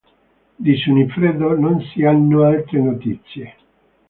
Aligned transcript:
Di 0.63 0.75
Sunifredo 0.77 1.55
non 1.55 1.79
si 1.93 2.03
hanno 2.03 2.41
altre 2.41 2.79
notizie. 2.81 3.55